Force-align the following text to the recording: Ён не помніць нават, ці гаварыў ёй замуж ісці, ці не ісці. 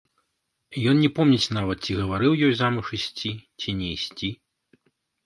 Ён 0.91 0.95
не 1.03 1.09
помніць 1.19 1.53
нават, 1.57 1.77
ці 1.85 1.97
гаварыў 1.99 2.33
ёй 2.47 2.53
замуж 2.63 2.87
ісці, 2.99 3.31
ці 3.61 3.77
не 3.83 3.91
ісці. 3.99 4.31